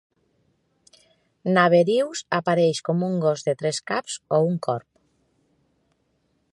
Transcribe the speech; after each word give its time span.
Naberius 1.57 2.23
apareix 2.39 2.81
com 2.89 3.05
un 3.11 3.19
gos 3.27 3.47
de 3.51 3.57
tres 3.61 3.83
caps 3.93 4.19
o 4.39 4.45
un 4.49 4.61
corb. 4.69 4.89